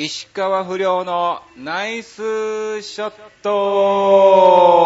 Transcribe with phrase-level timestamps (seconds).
[0.00, 4.78] 石川不良のナイスショット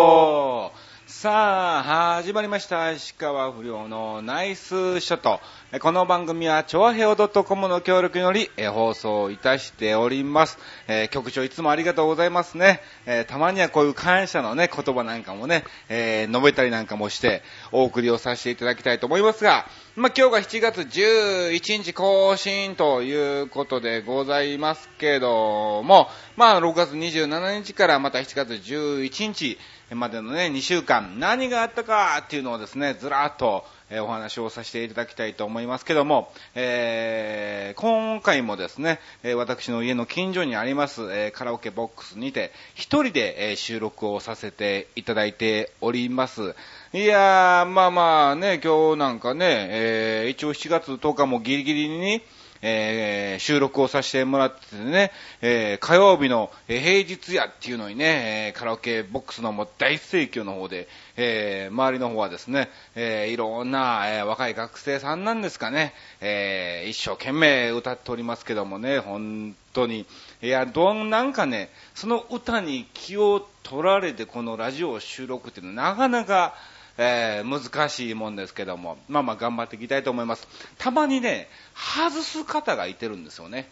[1.06, 1.82] さあ、
[2.16, 2.90] 始まりました。
[2.90, 5.38] 石川不良のナイスショット。
[5.80, 10.58] この番組は、超平洋 .com の協力により、放送いたしております。
[10.88, 12.80] えー局長いつもありがとうございますね。
[13.06, 29.58] えーたまにはこういう感謝のね、言葉なんかもね、えー述べたりなんかもして、お送りをさせていただきたいと思いますが、まあ、今日が7月11日更新ということでございますけども、まあ、6月27日からまた7月11日
[29.94, 46.54] までのね、2週間、何があったかっていうのをですね、ずらっと、えお話をさせていただきたいと思いますけども、えー今回もですね、え私の家の近所にあります、えカラオケボックスにて、一人で、え収録をさせていただいております。
[46.92, 52.22] いやー、まあまあね、今日なんかね、えー一応7月10日もギリギリに、
[52.62, 70.06] えー収録をさせてもらっててね、えー火曜日のえ平日やっていうのにね、えカラオケボックスのもう大盛況の方で、えー周りの方はですね、えーいろんな、えー若い学生さんなんですかね、え一生懸命歌っておりますけどもね、本当に。
[70.42, 76.54] いや、どん、なんかね、その歌に気を取られてこのラジオ収録っていうのはなかなか、
[76.98, 80.46] えー難しいもんですけども、まあまあ頑張っていきたいと思います。
[80.78, 83.68] たまにね、外す方がいてるんですよね。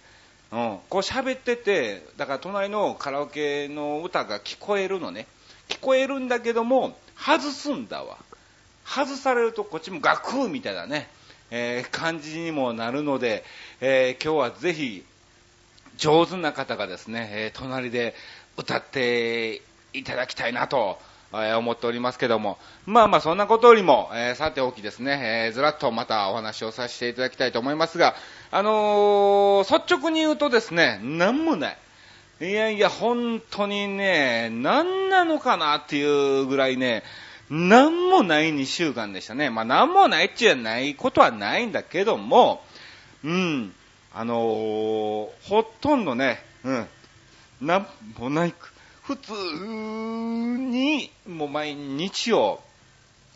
[0.52, 5.26] うん、こう喋ってて、だから隣のカラオケの歌が聞こえるのね。
[5.68, 8.18] 聞こえるんだけども、外すんだわ。
[8.84, 11.08] 外されるとこっちもガクーみたいなね、
[11.50, 13.44] えー感じにもなるので、
[13.80, 15.04] えー今日はぜひ、
[15.96, 18.14] 上手な方がですね、えー隣で
[18.56, 20.98] 歌っていただきたいなと、
[21.34, 28.14] え思っておりますけども、まあまあそんなことよりも、えーさておきですね、えーずらっとまたお話をさせていただきたいと思いますが、
[28.50, 31.78] あのー率直に言うとですね、なんもない。
[32.40, 37.04] いやいや、本当にね、何なのかなっていうぐらいね、
[37.50, 39.50] 何もない2週間でしたね。
[39.50, 42.62] まあ何もないっちゃないことはないんだけども、
[43.22, 43.72] うん、
[44.14, 46.86] あのーほとんどね、うん、
[47.60, 47.86] なん
[48.18, 48.69] もないく、
[49.10, 52.60] 普通に、もう毎日を、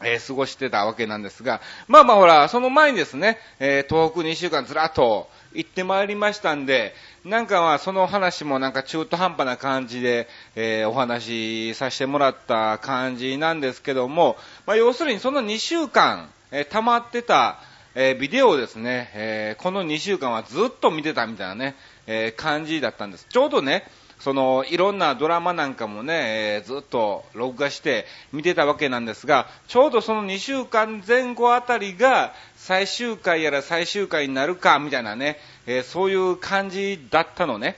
[0.05, 14.37] えー過ごしてたわけなんですが、まあまあほら、その前にですね、えー東北2週間ずらっと行ってまいりましたんで、なんかまあその話もなんか中途半端な感じで、えーお話しさせてもらった感じなんですけども、
[14.67, 17.59] まあ要するにその2週間、えー溜まってた、
[17.97, 21.75] えービデオをですね、えーこの2週間はずっと見てたみたいなね、
[22.07, 23.27] えー感じだったんです。
[23.29, 23.85] ちょうどね、
[24.21, 26.15] その、いろんなドラマなんかもね、
[26.57, 37.77] えーずっと録画して見てたわけなんですが、ちょうどその2週間前後あたりが最終回やら最終回になるか、みたいなね、えーそういう感じだったのね。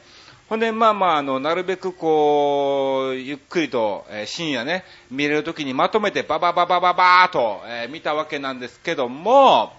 [0.49, 9.73] ほんで、まあまあ、あの、なるべくこう、ゆっくりと、えー深夜ね、見れるときにまとめてババババババーと、えー見たわけなんですけども、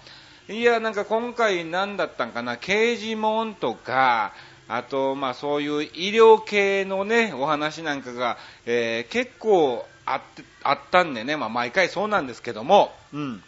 [0.50, 4.32] いや、なんか今回何だったんかな、刑事門とか、
[4.68, 8.36] あと、まあそういう医療系のね、お話なんかが、
[8.66, 13.42] えー結構あって、あったんでね、まあ毎回そうなんですけども、うん。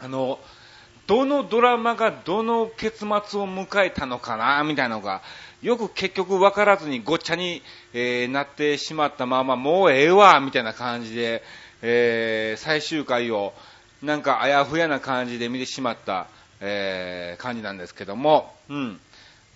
[0.00, 0.38] あの、
[1.06, 5.22] どのドラマがどの結末を迎えたのかな、みたいなのが、
[5.62, 11.42] よく結局分からずにごっちゃに、えーなってしまったまま、もうええわ、みたいな感じで、
[11.82, 13.52] えー最終回を、
[14.02, 16.26] なんかあやふやな感じで見てしまった、
[16.60, 19.00] えー感じなんですけども、うん。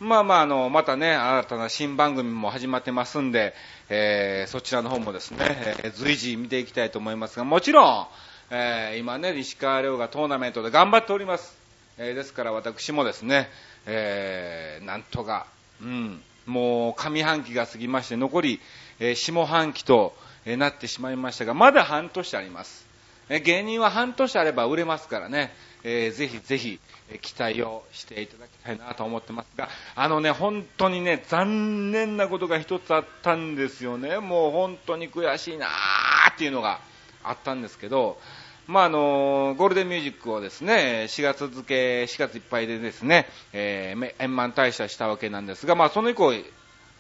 [0.01, 3.55] まあまあ、あの、またね、新たな新番組も始まってますんで、
[3.89, 5.39] えーそちらの方もですね、
[5.85, 8.07] えー随時見ていきたいと思いますが、もちろん、
[8.51, 11.57] えー今ね、石川遼がトーナメントで頑張っております。
[11.97, 13.49] えーですから私もですね、
[13.87, 15.47] えーなんとか、
[15.81, 18.61] うん、もう上半期が過ぎまして、残り、
[18.99, 22.84] えー下半期と、えなってしまいましたが、まだ半年あります。
[23.29, 25.53] え芸人は半年あれば売れますからね、
[25.83, 26.81] えーぜひぜひ、
[27.11, 34.19] え期待をしていただきたいなと思ってますが、あのね、本当にね、残念なことが一つあったんですよね。
[34.19, 36.81] もう本当に悔しいなーっていうのが
[37.23, 38.19] あったんですけど、
[38.67, 46.33] まああのゴールデンミュージックをですね、4月付け、4月いっぱいでですね、えー円満退社したわけなんですが、まあその以降、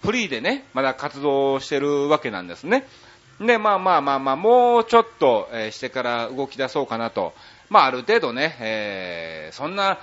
[0.02, 2.86] フリーでね、まだ活動してるわけなんですね。
[3.40, 7.34] で、まあまあまあまあ、もうちょっと、えしてから動き出そうかなと。
[7.68, 9.98] まあある程度ね、えーそんな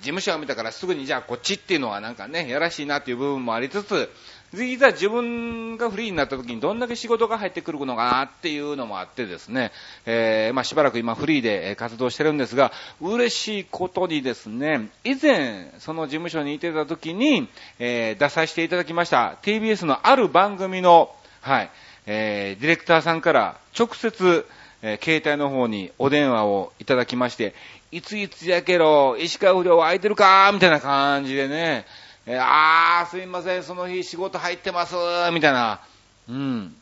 [0.00, 4.10] 事務所を見たからすぐにじゃあこっちっていうのはなんかね、やらしいなっていう部分もありつつ、
[4.54, 9.72] いざ自分がフリーになった時にどんだけ仕事が入ってくるのかなっていうのもあってですね、
[10.04, 17.48] えー、まあしばらく今フリーで活動してるんですが、嬉しいことにですね、以前その事務所にいてた時に、
[17.78, 21.10] えー、出させていただきました TBS のある番組の、
[21.40, 21.70] はい、
[22.06, 24.46] えー、ディレクターさんから直接、
[24.82, 27.54] えー、携帯の方にお電話をいただきまして、
[27.90, 31.84] いついつやけろ、石川不良空いてるかみたいな感じでね、
[32.26, 34.94] えー、あー、すいません、その日仕事入ってます
[35.32, 35.80] みたいな、
[36.28, 36.74] うん。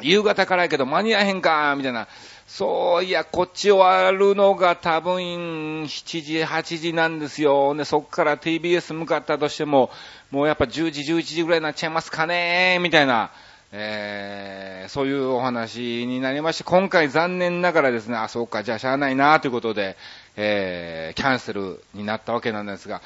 [0.00, 2.08] 夕方からやけど間に合えへんかみたいな。
[2.46, 7.74] そう、いや、こっち終わるのが多分7時、8時なんですよ。
[7.74, 9.90] ね、そっから TBS 向かったとしても、
[10.30, 13.30] もうやっぱ10時、11時ぐらいになっちゃいますかねみたいな。
[13.72, 19.96] えー、そういうお話になりまして、今回残念ながらですね、あ、そうか、じゃあしゃあないなということで、
[20.36, 23.02] えー、キャンセルになったわけなんですが、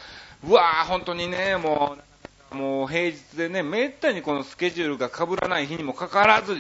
[0.46, 1.96] うわー、本当にね、も
[2.52, 6.54] う、もう平日でね、めったにこのスケジュールが被らない日にもかかわらず、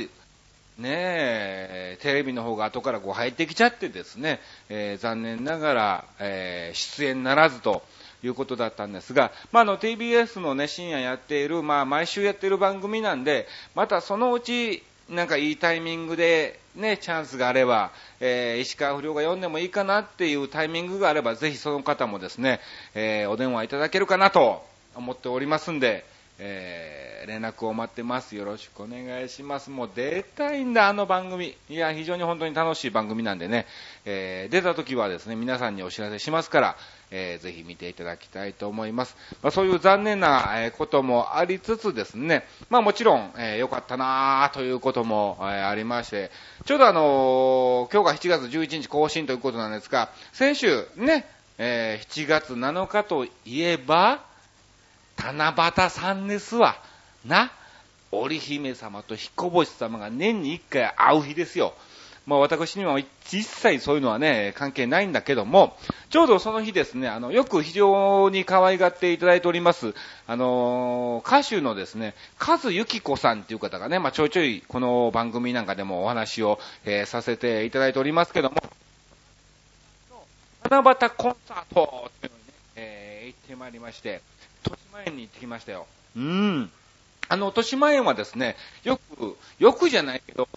[0.78, 7.82] ねえ、テレビの方が後からこう入ってきちゃってですね、えー、残念ながら、えー、出演ならずと。
[8.22, 22.60] いうことだったんですが、まあ、の TBS のね、深夜やっている、まあ、毎週やっている番組なんで、またそのうち、なんかいいタイミングで、ね、チャンスがあれば、えー、石川不良が読んでもいいかなっていうタイミングがあれば、ぜひその方もですね、
[22.94, 26.04] えー、お電話いただけるかなと思っておりますんで、
[26.40, 28.36] えー、連絡を待ってます。
[28.36, 29.70] よろしくお願いします。
[29.70, 31.56] もう出たいんだ、あの番組。
[31.68, 33.66] いや、非常に本当に楽しい番組なんでね、
[34.04, 36.76] えー、出た時はですね、皆さんにお知らせしますから、
[37.10, 39.16] えー、ぜひ見ていただきたいと思います。
[39.42, 46.30] まあ、そういう残念な、えこともありつつですね、まあもちろん、えー、良かったなということも、えー、ありまして、
[46.66, 54.28] ちょうどあの今日が7月11日更新ということなんですが、先週ね、え7月7日といえば、
[55.18, 56.76] 七夕さんですわ。
[57.26, 57.50] な？
[58.10, 61.74] 織姫様と彦星様が年に一回会う日ですよ。
[62.26, 63.06] まあ私には一
[63.42, 65.76] 切そういうのはね、関係ないんだけども、
[66.10, 69.94] ちょうどその日ですね、あの、よく非常に可愛がっていただいております、
[70.26, 78.56] あのー、歌手のですね、カズユキコさんっていう方がね、まあちょいちょいこの番組なんかでもお話を、えー、させていただいておりますけども、
[80.70, 84.20] 七夕コンサートっていうのにね、えー、行ってまいりまして、
[84.68, 85.86] 豊島園に行ってきましたよ。
[86.16, 86.70] うん。
[87.28, 90.48] あの、豊島園はですね、よく、よくじゃないけど、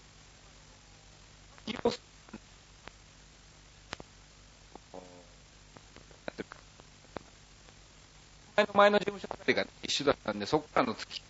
[8.56, 11.22] 前の前の事務所が一緒だったんで、そこからの月、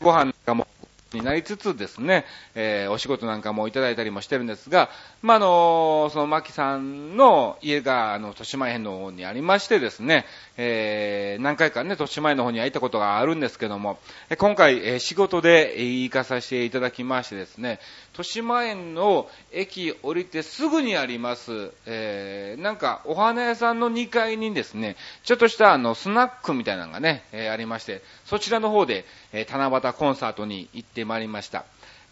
[0.00, 0.66] ご飯なんかも
[1.12, 2.24] になりつつですね、
[2.54, 4.90] えー、お仕事なんかもいただいたりもしてるんですが、
[5.22, 10.26] まあ、あの、その牧さんの家が、あの、豊島園の方にありましてですね、
[10.56, 13.98] えー、何回かね、豊島園の方に行ったことがあるんですけども、
[14.36, 17.78] 今回、えー、仕事で行かさせていただきましてですね、
[18.12, 31.64] 豊島園の駅降りてすぐにあります、えー、なんか、お花屋さんの2階にですね、ちょっとしたあの、スナックみたいなのがね、えー、ありまして、そちらの方で、えー、七夕コンサートに行ってまいりました。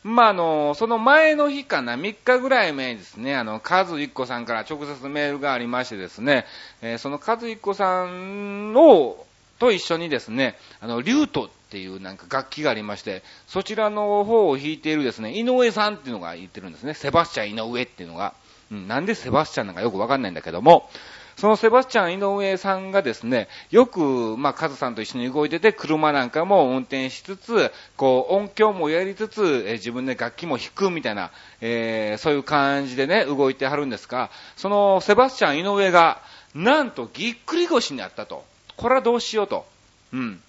[0.05, 6.44] まあ、あの、その前の日かな、3日ぐらい前にですね、あの、カズイッコさんから直接メールがありましてですね、
[6.82, 9.26] えー、そのカズイッコさんを、
[9.58, 16.93] と一緒にですね、あの、リュートっていうなんか楽器がありまして、そちらの方を弾いているですね、井上さんっていうのが言ってるんですね。
[16.93, 18.35] セバスチャン井上っていうのが。
[18.70, 20.90] うん、なんでセバスチャンなんかよくわかんないんだけども、
[21.37, 36.21] そのセバスチャン井上さんがですね、よく、まあ、カズさんと一緒に動いてて、車なんかも運転しつつ、こう、音響もやりつつ、え自分で楽器も弾くみたいな、えー、そういう感じでね、動いてはるんですが、そのセバスチャン井上が、
[36.55, 38.45] なんとぎっくり腰にあったと。
[38.76, 39.67] これはどうしようと。
[40.12, 40.41] うん。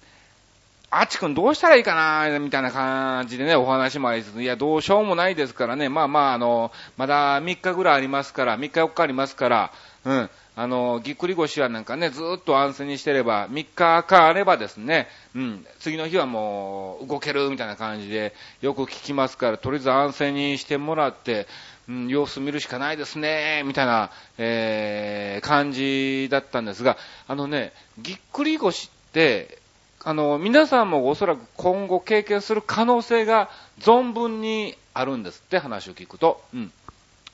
[0.88, 9.72] あっちくんどうしたらいいかなみたいな感じでね、お話もありつつ、いや、どうしようもないですからね、まあまあ、あの、まだ3日ぐらいありますから、3日4日ありますから、
[10.04, 21.46] うん、あの、ぎっくり腰はなんかね、ずっと安静にしてれば、3日かあればですね、うん、次の日はもう動けるみたいな感じで、よく聞きますから、とりあえず安静にしてもらって、
[21.90, 26.96] うん、様子見るしかないですね、みたいな、えー、感じだったんですが、
[27.28, 29.58] あのね、ぎっくり腰って、
[30.04, 36.40] あの、皆さんもおそらく今後経験する可能性が存分にあるんですって話を聞くと。
[36.54, 36.72] うん。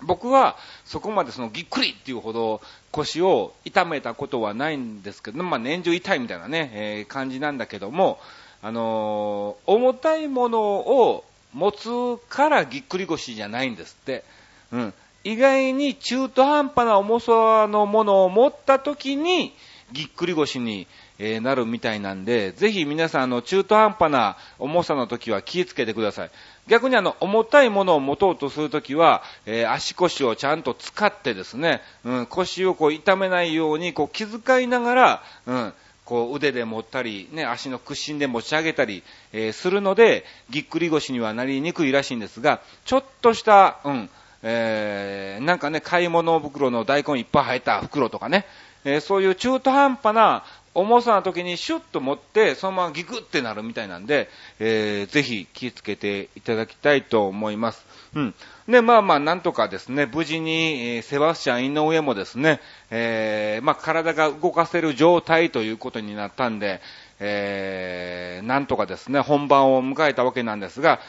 [0.06, 8.18] 僕はそこまでそのぎっくりっていうほど腰を痛めたことはないんですけど、まあ年中痛いみたいなね、えー、感じなんだけども、
[8.62, 11.88] あのー、重たいものを持つ
[12.28, 14.24] からぎっくり腰じゃないんですって。
[14.72, 14.94] うん。
[15.24, 19.54] 意外に中途半端な重さのものを持った時に、
[19.92, 20.86] ぎっくり腰に
[21.24, 26.30] えー、なるみたいなんで、ぜひ皆さん、あの、中途半端な重さの時は気をつけてください。
[26.68, 35.72] 逆にあの、重たいものを持とうとするときは、えー、足腰をちゃんと使ってですね、うん、腰をこう痛めないように、こう気遣いながら、うん、
[36.04, 39.02] こう腕で持ったり、ね、足の屈伸で持ち上げたり、
[39.32, 44.10] えー、するので、ぎっくり腰にはなりにくいらしいんですが、ちょっとした、うん、
[44.42, 48.46] えー、なんかね、買い物袋の大根いっぱい入った袋とかね、
[48.84, 57.84] えー、そういう中途半端な重さの時にシュッと持って、そのままギクってなるみたいなんで、えー、ぜひ気をつけていただきたいと思います。
[58.14, 58.34] うん。
[58.68, 62.60] で、まあまあ、なんとかですね、無事に、えー、セバスチャン井上もですね、
[62.90, 66.80] えー、まあ体が動かせる状態ということになったんで、
[67.20, 71.00] えー、なんとかですね、本番を迎えたわけなんですが、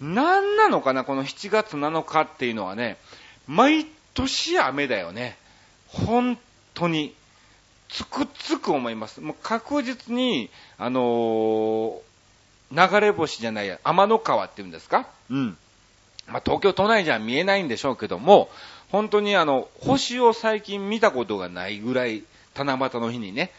[0.00, 2.96] なんなのかな、この7月7日っていうのはね、
[3.46, 5.36] 毎年雨だよね。
[5.88, 6.38] 本
[6.72, 7.14] 当に。
[7.92, 9.20] つくつく思います。
[9.20, 15.08] もう確実に、あのー、流れ星じゃないや、天の川っていうんですか？
[15.30, 15.56] うん。
[16.28, 18.48] まあ、東京都内じゃ見えないんでしょうけども、
[18.92, 22.22] 本当にあの、星を最近見たことがないぐらい、
[22.54, 23.50] 七夕の日にね、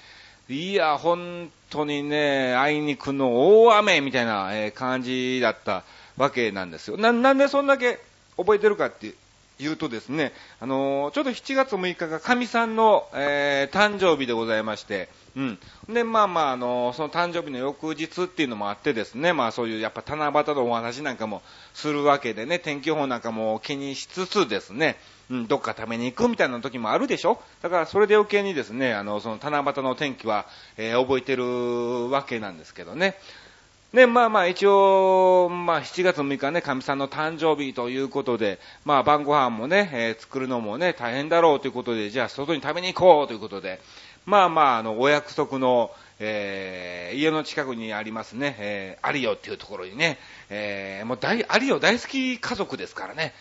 [0.47, 5.83] いや、本当にね、あいにくの大雨みたいな感じだった
[6.17, 6.97] わけなんですよ。
[6.97, 7.99] な、なんでそんだけ
[8.37, 9.13] 覚えてるかって
[9.61, 15.59] 言うとですね、あのー、ちょうど7月6日が神さんの、えー、誕生日でございまして、うん。
[15.89, 21.41] で、まあまあ、あのー、その誕生日の翌日っていうのもあってですね、まあそういうやっぱ七夕のお話なんかも
[21.73, 24.97] するわけでね、天気予報なんかも気にしつつですね、
[25.29, 27.41] うん、どっか食べに行くみたいな時もあるでしょ？
[27.61, 30.45] だからそれで余計にですね、あの、その七夕の天気は、
[30.77, 33.15] えー、覚えてるわけなんですけどね。
[33.93, 43.81] で、まあまあ一応、まあ7月6日ね、神さんの誕生日ということで、まあ晩ご飯もね、えー、作るのもね、大変だろうということで、じゃあ外に食べに行こうということで、
[44.25, 50.19] まあまあ、あの、お約束の、えー、家の近くにありますね、えー、アリオっていうところにね、
[50.49, 53.33] えー、もう大、アリオ大好き家族ですからね、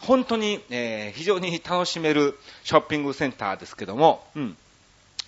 [0.00, 4.56] 本当に、えー、非常に楽しめるショッピングセンターですけども、うん。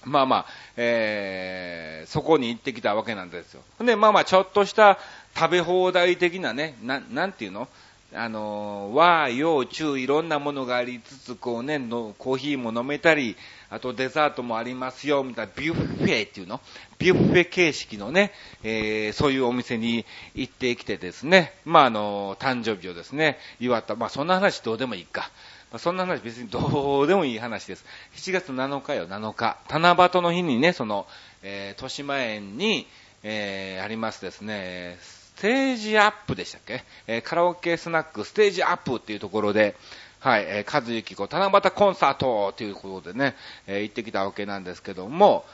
[0.06, 0.46] まあまあ、
[0.76, 3.62] えー、そこに行ってきたわけなんですよ。
[3.80, 4.98] で、まあまあ、ちょっとした
[5.34, 7.68] 食べ放題的なね、ななんていうの？
[8.14, 13.36] あの、和、洋、中、いろんなものがありつつ、こうね、のコーヒーも飲めたり、
[13.68, 16.60] あとデザートもありますよ、みたいな、ビュッフェっていうの？
[16.98, 18.32] ビュッフェ形式のね、
[18.62, 23.96] えー、そういうお店に行ってきてですね、まああの、誕生日をですね、祝った。
[23.96, 25.28] まあそんな話どうでもいいか。
[25.70, 27.84] まあ、そんな話別にどうでもいい話です。
[28.14, 29.56] 7月7日よ、7日。
[29.68, 31.06] 七夕の日にね、その、
[31.42, 32.86] えー、豊島園に、
[33.22, 39.76] えー、ありますですね、ステージアップでしたっけ、えー、カラオケスナックステージアップっていうところで、
[40.20, 45.44] はい、えー、和幸子七夕コンサートということでね、えー、行ってきたわけなんですけども、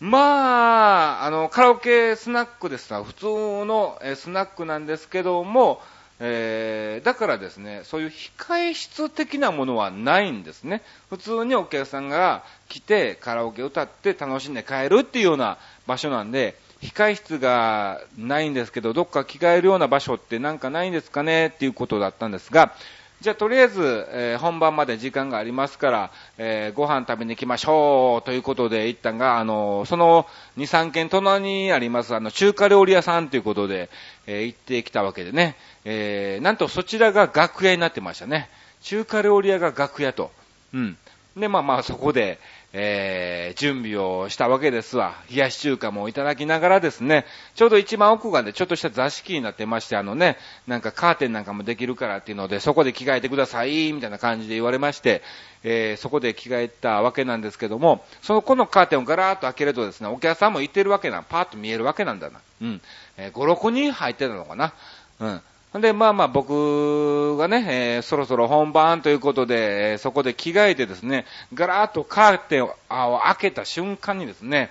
[0.00, 3.26] まあ、あの、カラオケスナックですが、普通
[3.66, 5.82] の、スナックなんですけども、
[6.22, 10.82] えー、だからですね、そういう控え室的なものはないんですね。
[11.08, 22.74] 普通にお客さんが来てカラオケ歌って楽しんで帰るっていうような場所なんで、控え室がないんですけど、どっか着替えるような場所ってなんかないんですかねっていうことだったんですが、
[23.20, 33.90] じゃあとりあえず、えー、本番まで時間がありますから、えー、ご飯食べに行きましょうということで行ったが、あの、その2、3軒隣にあります、あの、中華料理屋さんということで、
[34.26, 38.48] え、行ってきたわけでね、えー、なんとそちらが楽屋になってましたね。
[38.82, 40.30] 中華料理屋が楽屋と。
[40.72, 40.96] うん。
[41.36, 42.38] で、まあまあそこで、
[42.72, 45.14] えー、準備をしたわけですわ。
[45.30, 55.22] 冷やし中華もいただきながらですね、ちょうど一番奥がね、ちょっとした座敷になってまして、あのね、なんかカーテンなんかもできるからっていうので、そこで着替えてください、みたいな感じで言われまして、
[55.62, 62.40] えー、そこで着替えたわけなんですけども、そ、このカーテンをガラーッと開けるとですね、お客さんもいてるわけな、パーッと見えるわけなんだな。
[62.62, 62.80] うん。
[63.16, 64.72] えー、5、6人入ってたのかな。
[65.18, 65.42] うん。
[65.74, 74.70] で、まあまあ僕がね、えー、そろそろ本番ということで、えー、そこで着替えてですね、ガラーッとカーテンを開けた瞬間にですね、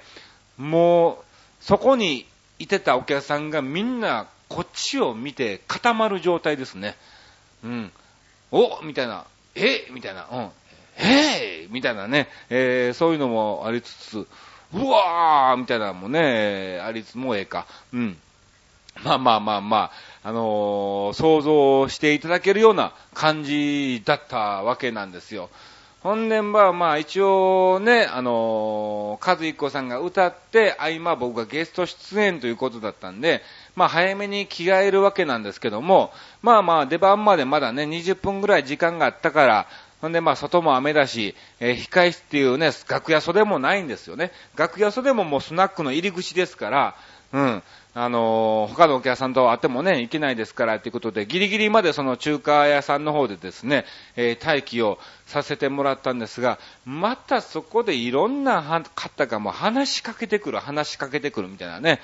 [0.58, 2.25] もう、そこに
[2.58, 6.98] いてたお客さんがみんなこっちを見て固まる状態ですね。
[7.63, 7.91] うん。
[8.51, 9.25] おみたいな。
[9.56, 10.27] えみたいな。
[10.29, 10.50] うん。
[10.98, 14.27] えー、みたいなね、えー、そういうのもありつつ、
[14.74, 17.65] うわーみたいなのもね、ありつつもええか。
[17.94, 18.18] うん。
[19.03, 19.91] まあまあまあまあ、
[20.23, 25.49] あの、想像していただけるような感じだったわけなんですよ。
[26.01, 33.41] 本年はまあ一応ね、あのー、和一子さんが歌って、合間僕がゲスト出演ということだったんで、
[33.75, 39.67] まあ早めに着替えるわけなんですけども、まあまあ出番までまだね、20分ぐらい時間があったから、
[40.01, 44.31] ほんで、まあ、外も雨だし、えー、控室っていうね、楽屋袖もないんですよね。
[44.55, 46.95] 楽屋袖ももうスナックの入り口ですから、
[47.33, 47.63] うん。
[48.01, 53.84] あの、他のお客さんと会ってもね、行けないですからということで、ギリギリまでその中華屋さんの方でですね、
[54.15, 58.63] えー、待機をさせてもらったんですが、またそこでいろんな
[58.96, 62.00] 方がもう話しかけてくる、話しかけてくるみたいなね。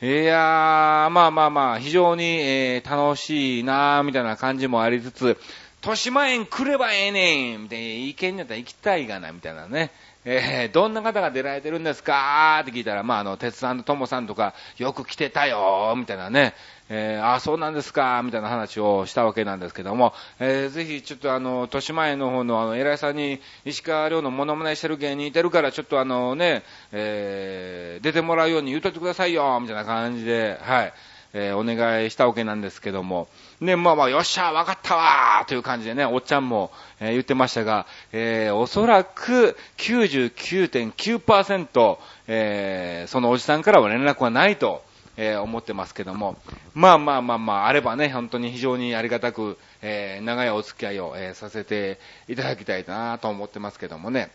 [0.00, 5.36] いやー、まあまあまあ、非常に、えー、楽しいなー、みたいな感じもありつつ、
[5.82, 9.90] 豊島園来ればええねんみたいな、意見にやったら行きたいがな、みたいなね。
[10.26, 12.58] えー、どんな方が出られてるんですか？
[12.62, 16.54] って聞いたら、まあ、あの、鉄さんとともさんとか、よく来てたよみたいなね。
[16.88, 18.22] えー、あ、そうなんですか？
[18.24, 26.62] みたいな話をしたわけなんですけども、えー、ぜひ、ちょっとあの、豊島園の方のあの、偉いさんに、石川遼のモノマネしてる芸人いてるから、ちょっとあのね、
[26.92, 30.92] えー、出てもらうように言うといてくださいよみたいな感じで、はい。
[31.34, 33.28] えー、お願いしたわけなんですけども、
[33.60, 41.98] ね、まあまあ、よっしゃ、わかったわーという感じでね、おっちゃんも、えー、言ってましたが、えー、おそらく99.9%、
[42.28, 44.84] えー、そのおじさんからは連絡はないと、
[45.16, 46.36] えー、思ってますけども、
[46.74, 51.98] まあまあまあまあ、あればね、本当に非常にありがたく、えー、長いお付き合いを、えー、させて
[52.28, 54.30] いただきたいなと思ってますけどもね。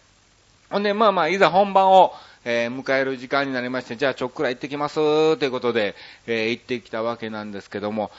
[0.70, 2.14] ほんで、まあまあ、いざ本番を、
[2.46, 5.96] えー、迎える時間になりまして、じゃあちょっくら行ってきます、ということで、
[6.28, 8.12] えー、行ってきたわけなんですけども、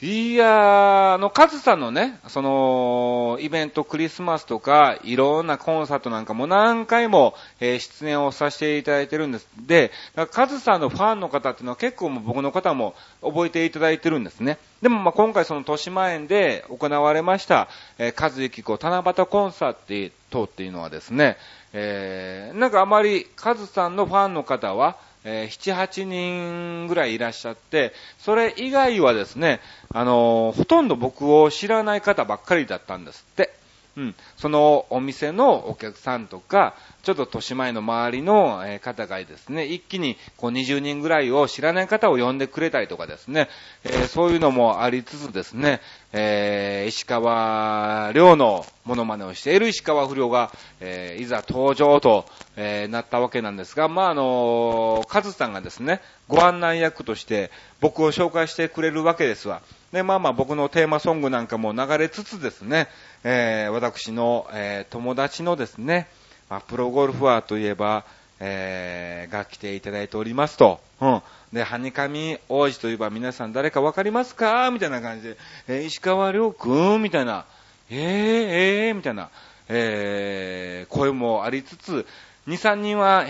[0.00, 9.48] いやー、あの、カズさんのね、その、イベント、クリスマスとか、いろんなコンサートなんかも何回も、えー、出演をさせていただいてるんです。
[9.66, 9.90] で、
[10.30, 14.58] カズさんのファンの方っていうのは結構もう僕の方も覚えていただいてるんですね。
[14.82, 17.66] でもま今回その豊島園で行われました、
[17.98, 21.36] えー、カズユキコ七夕コンサートって党っていうのはですね、
[21.72, 29.60] えー、なんかあまりカズさんのファンの方は、えー、7、8人ぐらいいらっしゃって、それ以外はですね、
[29.92, 33.57] あのー、ほとんど僕を知らない方ばっかりだったんですって。
[33.98, 34.14] うん。
[34.36, 43.48] そのお店のお客さんとか、ちょっと年前の周りの方がですね、一気にこう20人ぐらいを知らない方を呼んでくれたりとかですね、
[43.82, 45.80] えー、そういうのもありつつですね、
[46.12, 52.24] えー、石川遼のモノマネをしている石川不良が、えー、いざ登場と、
[52.56, 57.50] えー、なったわけなんですが、まあ、あのー、カズさんがですね、ご案内役として
[57.80, 59.60] 僕を紹介してくれるわけですわ。
[59.92, 62.88] で、まあまあ僕のテーマソングなんかも流れつつですね、
[63.24, 66.08] えー、私の、えー、友達のですね、
[66.48, 68.04] まあ、プロゴルファーといえば、
[68.40, 70.80] えー、が来ていただいておりますと。
[71.00, 71.22] うん。
[71.52, 74.70] で、ハニカミ王子といえば皆さん誰かわかりますか？
[74.70, 77.44] みたいな感じで、えー、石川亮くんみたいな、
[77.90, 79.30] えー、えー、みたいな、
[79.68, 82.06] えー、声もありつつ、
[82.46, 83.26] 2、3人は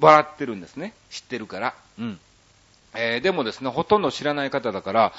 [0.00, 0.92] 笑ってるんですね。
[1.10, 1.74] 知ってるから。
[1.98, 2.20] うん。
[2.94, 5.12] えー、でもですね、ほとんど知らない方だから、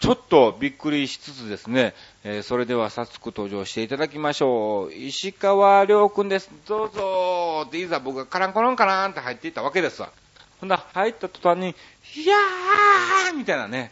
[0.00, 4.92] ちょっとびっくりしつつですね、えー、それでは早速登場していただきましょう。
[4.92, 6.50] 石川亮くんです。
[6.68, 10.10] どうぞっていざ僕がカランコロンカランって入っていったわけですわ。
[10.60, 11.74] ほんだ入った途端に、
[12.14, 13.90] いやーみたいなね。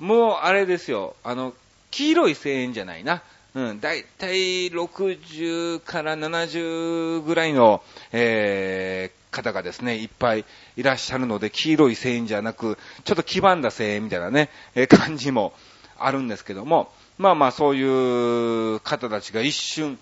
[0.00, 1.14] もうあれですよ。
[1.22, 1.54] あの、
[1.92, 3.22] 黄色い声援じゃないな。
[3.54, 7.82] うん、だいたい60から70ぐらいの、
[8.12, 10.44] え、方がですね、いっぱい
[10.76, 15.52] いらっしゃるので、黄色い声援じゃなく、ちょっと黄ばんだ声援みたいなね、え、感じも
[15.98, 19.98] あるんですけども、まあまあそういう方たちが一瞬、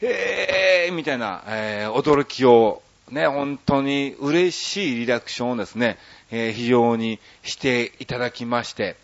[0.00, 5.98] えーみたいな、えー、驚きを、ね、本当に嬉しいリアクションをですね、
[6.30, 8.96] えー、非常にしていただきまして、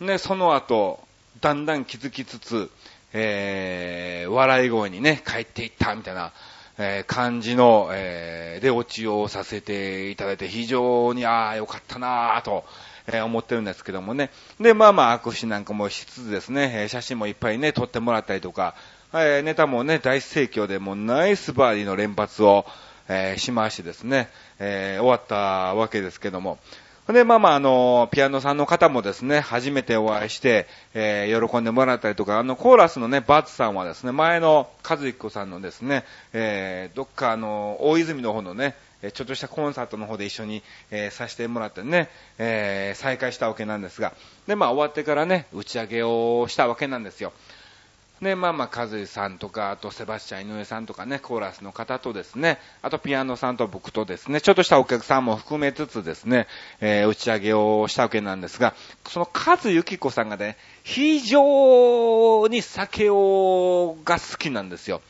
[0.00, 1.00] ね、その後、
[1.40, 2.70] だんだん気づきつつ、
[3.12, 6.32] えー、笑い声にね、帰っていったみたいな、
[6.78, 12.64] えー、感じの、えー、出落ちをさせていただいて、非常に、ああ、よかったなぁと、
[13.06, 14.30] えー、思ってるんですけどもね。
[14.60, 18.74] で、まあまあ、握手なんかもしつつですね、え写真もいっぱいね、撮ってもらったりとか、
[19.14, 22.64] えネタもね、大盛況で、もうナイスバーディーの連発を、
[23.08, 26.58] えしましてですね、え終わったわけですけども、
[27.12, 38.76] で、まあまあ、あの、ピアノさんの方もですね、初めてお会いして、えー、喜んでもらったりとか、あの、コーラスのね、バツさんはですね、前の和彦さんのですね、えー、どっかあの、大泉の方のね、
[39.10, 44.14] ちょっとしたコンサートの方で一緒に、えー、させてもらってね、えー、再開したわけなんですが、
[44.46, 47.32] で、まあ終わってからね、打ち上げをしたわけなんですよ。
[48.22, 56.46] で、まあまあ、和井さんとか、あとセバスチャン井上さんとかね、コーラスの方とですね、あとピアノさんと僕とですね、ちょっとしたお客さんも含めつつですね、
[56.80, 58.74] えー、打ち上げをしたわけなんですが、
[59.08, 65.02] その和ゆき子さんがね、非常に酒を、が好きなんですよ。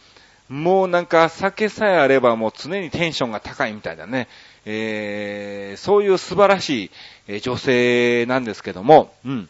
[0.49, 4.29] もうなんか酒さえあればもう常にテンションが高いみたいなね、
[4.65, 6.91] えー、そういう素晴らし
[7.29, 9.49] い女性なんですけども、うん。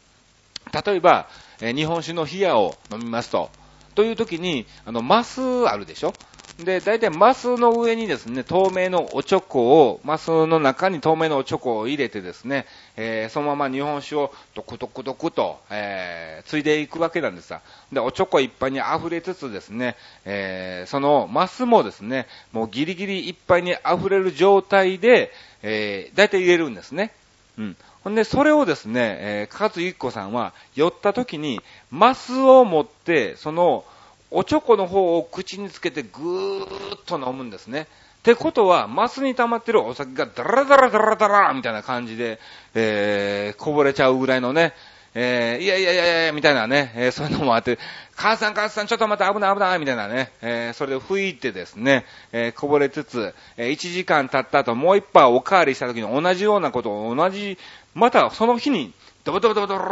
[0.85, 1.29] 例えば、
[1.62, 3.48] え日本酒の冷やを飲みますと。
[3.94, 6.12] という時に、あの、マスあるでしょ？
[6.59, 17.62] で、大体マスの上にですね、透明のおチョコを、マスの中に透明のおチョコを入れてですね、えー、そのまま日本酒をドクドクドクと、えー、ついでいくわけなんですさ。
[17.92, 27.12] で、おチョコいっぱいに溢れつつですね、えー、そのマスもですね、もうギリギリいっぱいに溢れる状態で、えー、大体入れるんですね。
[27.59, 27.77] うん。
[28.04, 31.60] ほんで、それをですね、えー、かつゆきこさんは、寄った時に、
[31.90, 33.84] マスを持って、その、
[34.30, 37.86] おちょこの方を口につけてぐーっと飲むんですね。
[38.20, 42.40] ってことは、マスに溜まってるお酒がダラダラダラダラみたいな感じで、
[42.74, 44.74] えー、こぼれちゃうぐらいのね、
[45.14, 47.79] えー、いやいやいやいや、みたいなね、えー、そういうのもあって、
[48.16, 57.59] 母さん母さんちょっと待って危ない危ないみたいなね、えー、それで吹いてですね、えー、こぼれつつ、えー、1時間経った後もう一杯おかわりした時に同じようなことを同じ、
[57.94, 58.94] またその日に
[59.25, 59.85] ドボドボドボドボ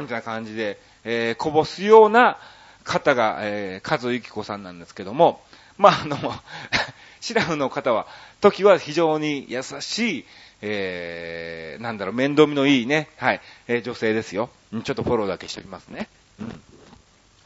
[0.00, 2.38] みたいな感じで、えー、こぼすような
[2.82, 5.40] 方が、えー、和幸子さんなんですけども、
[5.78, 6.16] まあ、あの、
[7.20, 8.06] シラフの方は、
[8.40, 10.24] 時は非常に優しい、
[10.66, 14.48] えー、なんだろう、面倒見のいいね、はい、えー、女性ですよ。
[14.82, 16.08] ちょっとフォローだけしておきますね。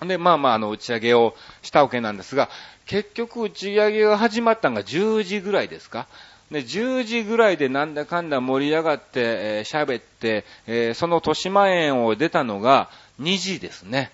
[0.01, 0.09] うん。
[0.09, 2.49] で、まあまあ、あの、打ち上げをしたわけなんですが、
[2.87, 6.07] 結局打ち上げが始まったのが10時ぐらいですか。
[6.53, 12.89] で、10時ぐらいでなんだかんだ盛り上がって、えー、喋って、えー、その豊島園を出たのが
[13.21, 14.13] 2時ですね。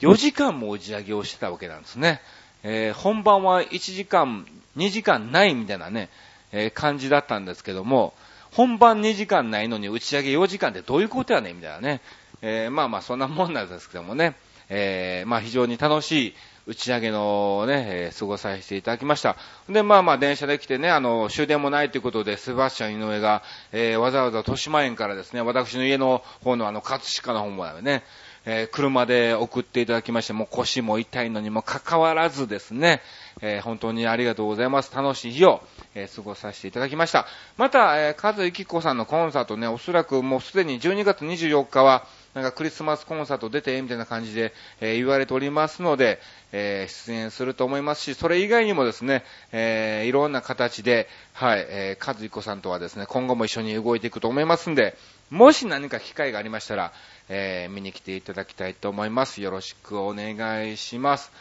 [0.00, 2.20] 4時間も打ち上げをしてたわけなんですね。
[2.64, 6.10] えー、本番は1時間、2時間ないみたいなね、
[6.52, 8.12] え、感じだったんですけども、
[8.52, 12.00] 本番2時間ないのに打ち上げ4時間ってどういうことやねんみたいなね。
[12.42, 14.34] えー、まあまあそんなもんなんですけどもね。
[14.68, 16.34] えー、まあ非常に楽しい
[16.66, 19.36] 打ち上げのね、えー、過ごさせていただきました。
[19.68, 28.04] で、まあまあ電車で来てね、あの、終電もないということで、セバスチャン井上が、えー、わざわざ豊島園からですね、私の家の方のあの、葛飾の方までね、
[28.44, 33.00] えー、車で送っていただきまして、もう腰も痛いのにもかかわらずですね、
[33.40, 34.94] えー、本当にありがとうございます。
[34.94, 35.62] 楽しい日を、
[35.94, 37.26] えー、過ごさせていただきました。
[37.56, 46.18] また、えー、カズイキコさんのコンサートね、おそらくもうすでに12月24日は、なんかクリスマスコンサート出て、みたいな感じで、えー、言われておりますので、
[46.52, 54.96] えー、出演すると思いますし、それ以外にもですね、えー、いろんな形で、はい、えー、カズイコさんとはですね、今後も一緒に動いていくと思いますんで、
[55.32, 56.92] もし何か機会がありましたら、
[57.30, 59.40] えー、見に来ていただきたいと思います。
[59.40, 61.32] よろしくお願いします。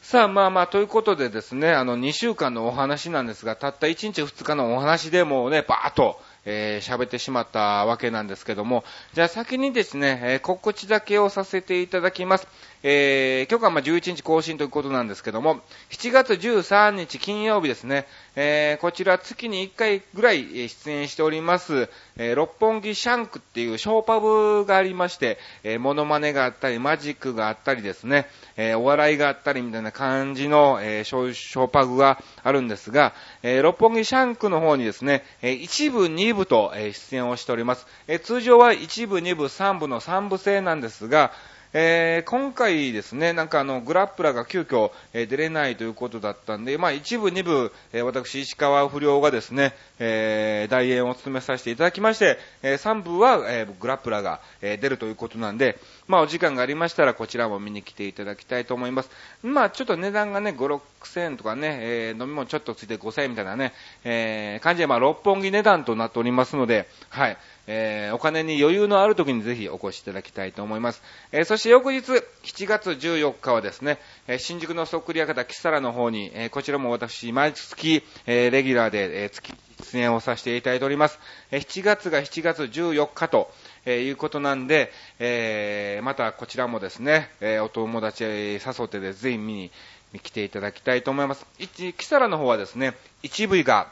[0.00, 12.48] さあ、まあまあ、ということでですね、あの、2週間のお話なんですが、たった1日2日のお話でもうね、バーっと、えー、喋ってしまったわけなんですけども、じゃあ先にですね、えー、告知だけをさせていただきます。
[12.82, 15.60] えー、今日がま11日更新ということなんですけども、
[15.90, 33.12] 7月13日金曜日ですね、えー、こちら月に1回ぐらい出演しております、えー、六本木シャンクっていうショーパブがありまして、えー、モノマネがあったり、マジックがあったりですね、えー、お笑いがあったりみたいな感じの、えー、ショーパブがあるんですが、
[33.42, 37.86] えー、六本木シャンクの方にですね、えー、1部、2部と、え、出演をしております。
[38.06, 41.32] えー、通常は1部、2部、3部の3部制なんですが、
[41.74, 59.10] えー、今回ですね、なんかあの、グラップラが急遽、えー、出れないということだったんで、まあ一部、二部、えー、私、石川不良がですね、えー、代演を務めさせていただきまして、えー、三部は、えー、グラップラが、えー、出るということなんで、まあお時間がありましたらこちらも見に来ていただきたいと思います。
[59.42, 67.36] まあちょっと値段がね、5、6000円とかね、えー、飲み物ちょっとついて5000円みたいなね、えー、感じでまあ六本木値段となっておりますので、はい。
[67.70, 71.02] えー、お金に余裕のある時にぜひお越しいただきたいと思います。
[71.32, 79.52] えー、そして翌日、7月14日はですね、え新宿のそっくり館キサラの方に、えこちらも私、毎月、えレギュラーで、え月
[79.92, 81.18] 出演をさせていただいております。
[81.50, 83.52] え7月が7月14日と、
[83.84, 89.70] えいうことなんで、えまたこちらもですね、えお友達誘ってでぜひ見
[90.14, 91.46] に来ていただきたいと思います。
[91.58, 93.88] キサラの方はですね、一部が、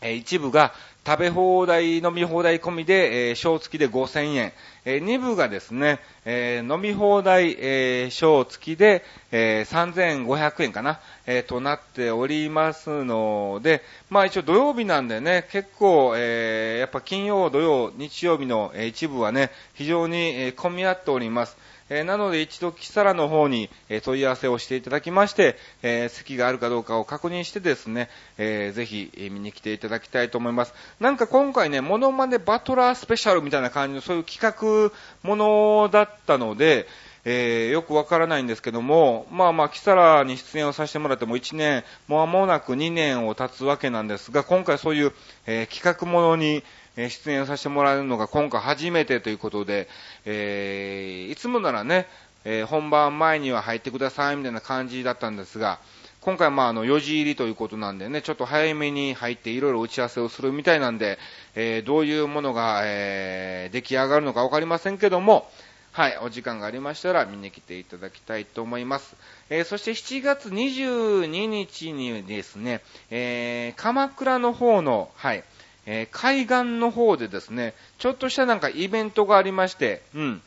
[0.00, 0.72] え一部が
[1.04, 4.52] 食べ放題、飲み放題込みで、えー、小付きで5000円。
[4.84, 21.56] えー、2部がですね、えー、飲み放題、えー、小付きで、えー、3500円かな、えー、となっておりますので、まあ一応土曜日なんでね、結構、えー、やっぱ金曜、土曜、日曜日の、えー、一部はね、非常に、えー、混み合っております。
[21.88, 30.74] えなので一度キサラの方に、え問い合わせをしていただきまして、え席があるかどうかを確認してですね、えー、ぜひ、見に来ていただきたいと思います。
[31.00, 34.92] なんか今回ね、モノマネバトラースペシャルみたいな感じのそういう企画
[35.22, 36.86] ものだったので、
[37.24, 45.12] えー、よくわからないんですけども、まあまあ、キサラに出演をさせてもらっても1年、もう間もなく2年を経つわけなんですが、今回そういう、
[45.46, 46.62] えー、企画ものに、
[46.94, 49.88] え出演をさせてもらうのが今回初めてということで、
[50.26, 52.06] えー、いつもならね、
[52.44, 55.78] えー、本番前には入ってくださいみたいな感じだったんですが、
[56.20, 61.18] 今回まああの4時入りということなんでね、ちょっと早めに入っていろいろ打ち合わせをするみたいなんで、
[61.54, 65.50] えー、どういうものが、えー、出来上がるのかわかりませんけども、
[65.92, 69.14] はい、お時間がありましたら見に来ていただきたいと思います。
[69.50, 75.44] えー、そして7月22日にですね、えー、鎌倉の方の、はい、
[75.84, 80.42] えー、海岸の方でですね、ちょっとしたなんかイベントがありまして、うん、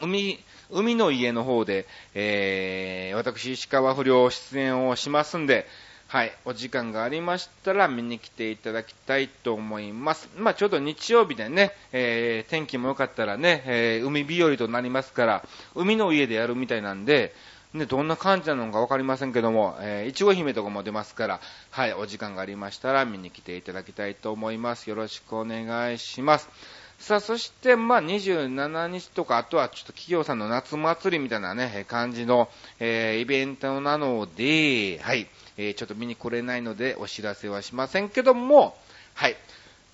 [0.00, 5.66] 海、海の家の方で、えー、私、石川不良出演をしますんで、
[6.10, 10.28] はい、お時間がありましたら見に来ていただきたいと思います。
[10.36, 15.44] まあ、ちょうど日曜日でね、えー、天気も良かったらね、えー、海日和となりますから、
[15.76, 17.32] 海の家でやるみたいなんで、
[17.74, 24.90] ね、どんな感じなのかわかりませんけども、えー、いちご姫とかも出ますから、はい、お時間がありましたら見に来ていただきたいと思います。
[24.90, 26.48] よろしくお願いします。
[26.98, 32.48] さあ、そして、まあ、27日とか、あとはちょっと企業さんの夏祭りみたいなね、感じの、
[32.80, 35.28] えー、イベントなので、はい、
[35.62, 38.74] えー、ちょっと見に来れないのでお知らせはしませんけども、
[39.12, 39.36] はい、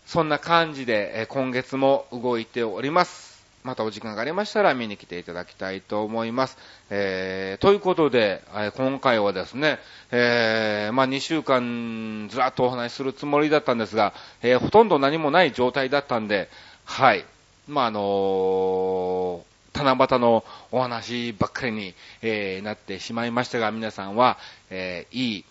[0.07, 3.45] そんな感じで、えー、今月も動いております。
[3.65, 6.57] またお時間がありましたら見に来ていただきたいと思います。
[6.89, 9.81] えー、ということで、え、今回はですね、
[10.13, 16.49] えー、まあ、2週間ずらっとお話しするつもりだったんですが、え、ほとんど何もない状態だったんで、
[16.85, 17.25] はい。
[17.67, 24.39] まあ、あの、七夕のお話ばっかりに、えー、なってしまいましたが、皆さんは、
[24.71, 25.45] えー、いい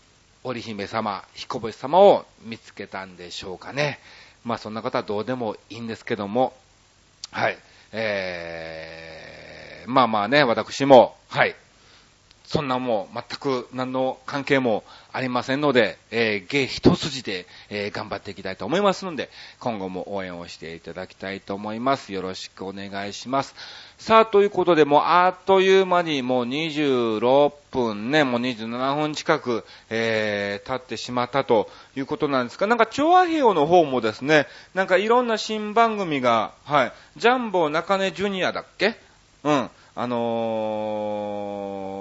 [0.45, 3.99] 織姫様、彦星様を見つけたんでしょうかね。
[4.43, 6.53] まあ、そんなことはどうでもいいんですけども、
[7.31, 7.58] はい。
[7.91, 11.55] えー、まあまあね、私も、はい。
[12.47, 19.29] そんなもう全く何の関係もありませんので、えー、芸一筋で、えー、頑張っていきたいと思いますので、
[19.60, 22.13] 今後も応援をしていただきたいと思います。
[22.13, 23.55] よろしくお願いします。
[23.97, 38.95] さあ、ということで、もうあっという間にもう26分ね、もう27分近く、えー、経ってしまったということなんですが、なんか、調和平の方もですね、なんかいろんな新番組が、はい、ジャンボ中根ジュニアだっけ？
[39.43, 39.69] うん。
[39.97, 41.94] あのー、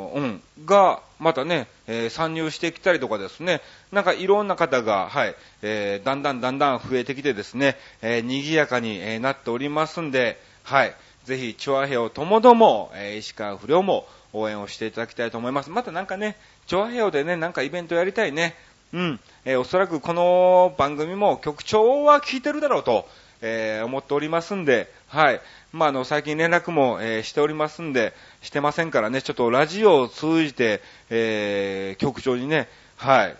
[0.64, 3.61] が、またね、えー、参入してきたりとかですね、
[3.92, 15.70] なんかいろんな方が、はい、えー、だんだんだんだん増えてきてですね、えー、賑やかに、え、なっておりますんで、はい、ぜひ、チョアヘオともども、えー、石川不良も応援をしていただきたいと思います。
[15.70, 18.55] またなんかね、チョアヘオでね、なんかイベントやりたいね。
[18.92, 23.09] うん、えー、おそらくこの番組も局長は聞いてるだろうと、
[23.46, 25.40] えー、思っておりますんで、はい。
[25.72, 30.80] まあ、あの、最近連絡も、えー、しておりますんで、してませんからね、ちょっとラジオを通じて、
[31.11, 33.37] えー、局長にね、はい。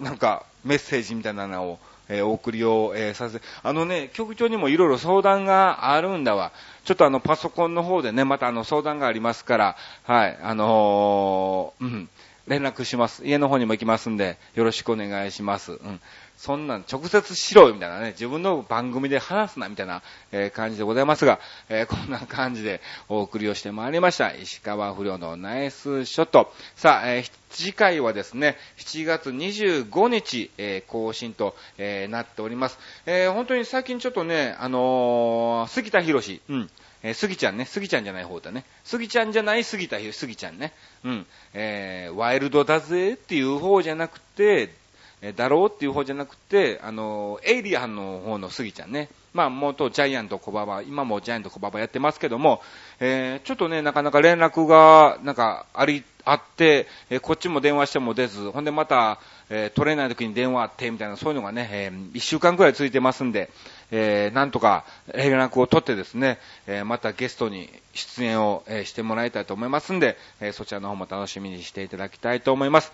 [0.00, 6.52] なんか、メッセージみたいなのを、えー、お送りを、えー、させ、あのね、局長にもいろいろ相談があるんだわ。
[6.84, 12.08] ちょっとあの、パソコンの方でね、またあの、相談がありますから、はい、あのー、うん、
[12.46, 13.26] 連絡します。
[13.26, 15.72] 家の方にも行きますんで、よろしくお願いします。
[15.72, 16.00] うん。
[16.44, 24.30] そんなん直接しろよみたいなね、自分の番組で話すなみたいな、え、感じでございますが、え、こんな感じでお送りをしてまいりました。
[24.34, 26.52] 石川不良のナイスショット。
[26.76, 32.78] さあ、えー、次回はですね、7月25日、え更新と、えなっております。
[33.06, 36.70] え本当に最近ちょっとね、あの杉田博士、うん。
[37.02, 38.66] えー、杉ちゃんね、杉ちゃんじゃない方だね。
[38.84, 40.74] 杉ちゃんじゃない杉田杉ちゃんね。
[41.04, 41.26] うん。
[41.54, 44.83] えー、ワイルドだぜっていう方じゃなくて、
[45.26, 49.08] えだろうっていう方じゃなくて、あの、エイリアンの方の杉ちゃんね。
[49.32, 52.60] まあ、元ジャイアント小馬場、今もジャイアント小馬場やってますけども、
[53.00, 63.50] えー、ちょっとね、なかなか連絡が、なんか、あり、あって、えー、こっちも電話しても出ず、ほんでまた、えー、取れない時に電話あって、みたいな、そういうのがね、えー、1週間くらい続いてますんで、
[63.90, 64.84] えー、なんとか
[65.14, 72.92] 連絡を取ってですね、えー、またゲストに出演を、えー、してもらいたいと思いますんで、えー、そちらの方も楽しみにしていただきたいと思います。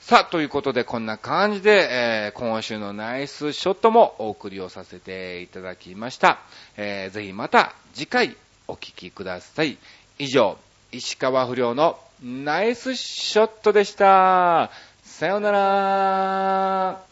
[0.00, 6.40] さあ、ということでこんな感じで、えー、今週のナイスショットもお送りをさせていただきました。
[6.76, 8.36] えー、ぜひまた次回
[8.66, 9.76] お聴きください。
[10.18, 10.56] 以上、
[10.90, 14.70] 石川不良のナイスショットでした。
[15.04, 17.09] さようなら。